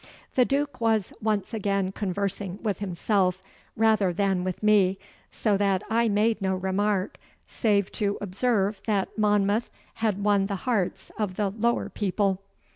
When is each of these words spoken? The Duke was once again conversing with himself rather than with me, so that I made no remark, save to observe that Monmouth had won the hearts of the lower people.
The 0.33 0.45
Duke 0.45 0.81
was 0.81 1.13
once 1.21 1.53
again 1.53 1.91
conversing 1.91 2.57
with 2.63 2.79
himself 2.79 3.43
rather 3.75 4.11
than 4.11 4.43
with 4.43 4.63
me, 4.63 4.97
so 5.31 5.57
that 5.57 5.83
I 5.91 6.09
made 6.09 6.41
no 6.41 6.55
remark, 6.55 7.19
save 7.45 7.91
to 8.01 8.17
observe 8.19 8.81
that 8.87 9.15
Monmouth 9.15 9.69
had 10.01 10.23
won 10.23 10.47
the 10.47 10.55
hearts 10.65 11.11
of 11.19 11.35
the 11.35 11.51
lower 11.51 11.87
people. 11.87 12.41